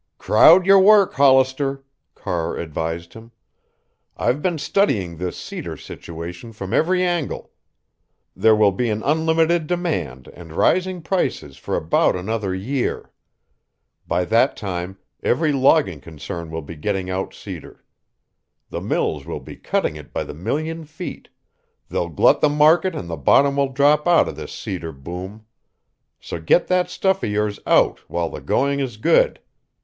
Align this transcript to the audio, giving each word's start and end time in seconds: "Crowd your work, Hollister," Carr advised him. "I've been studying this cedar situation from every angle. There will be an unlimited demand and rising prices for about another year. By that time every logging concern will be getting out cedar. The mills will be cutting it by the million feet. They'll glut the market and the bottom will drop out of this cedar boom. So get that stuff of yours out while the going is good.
"Crowd 0.17 0.65
your 0.65 0.79
work, 0.79 1.13
Hollister," 1.13 1.83
Carr 2.15 2.57
advised 2.57 3.13
him. 3.13 3.31
"I've 4.17 4.41
been 4.41 4.57
studying 4.57 5.15
this 5.17 5.37
cedar 5.37 5.77
situation 5.77 6.53
from 6.53 6.73
every 6.73 7.03
angle. 7.03 7.51
There 8.35 8.55
will 8.55 8.71
be 8.71 8.89
an 8.89 9.03
unlimited 9.03 9.67
demand 9.67 10.27
and 10.29 10.53
rising 10.53 11.03
prices 11.03 11.55
for 11.57 11.75
about 11.77 12.15
another 12.15 12.55
year. 12.55 13.11
By 14.07 14.25
that 14.25 14.57
time 14.57 14.97
every 15.21 15.51
logging 15.51 16.01
concern 16.01 16.49
will 16.49 16.63
be 16.63 16.75
getting 16.75 17.11
out 17.11 17.35
cedar. 17.35 17.83
The 18.71 18.81
mills 18.81 19.27
will 19.27 19.39
be 19.39 19.55
cutting 19.55 19.97
it 19.97 20.11
by 20.11 20.23
the 20.23 20.33
million 20.33 20.83
feet. 20.83 21.29
They'll 21.89 22.09
glut 22.09 22.41
the 22.41 22.49
market 22.49 22.95
and 22.95 23.07
the 23.07 23.17
bottom 23.17 23.55
will 23.57 23.71
drop 23.71 24.07
out 24.07 24.27
of 24.27 24.35
this 24.35 24.51
cedar 24.51 24.93
boom. 24.93 25.45
So 26.19 26.41
get 26.41 26.65
that 26.69 26.89
stuff 26.89 27.21
of 27.21 27.29
yours 27.29 27.59
out 27.67 27.99
while 28.09 28.29
the 28.29 28.41
going 28.41 28.79
is 28.79 28.97
good. 28.97 29.39